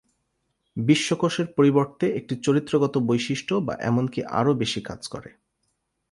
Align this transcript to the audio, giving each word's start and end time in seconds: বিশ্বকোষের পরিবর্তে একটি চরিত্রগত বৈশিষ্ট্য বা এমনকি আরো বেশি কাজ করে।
বিশ্বকোষের 0.77 1.47
পরিবর্তে 1.57 2.05
একটি 2.09 2.33
চরিত্রগত 2.41 2.93
বৈশিষ্ট্য 3.01 3.53
বা 3.67 3.73
এমনকি 3.81 4.19
আরো 4.31 4.51
বেশি 4.53 4.81
কাজ 4.81 5.01
করে। 5.07 5.29